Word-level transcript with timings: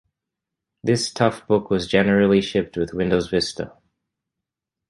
This 0.83 1.13
Toughbook 1.13 1.69
was 1.69 1.85
generally 1.85 2.41
shipped 2.41 2.75
with 2.75 2.91
Windows 2.91 3.29
Vista. 3.29 3.73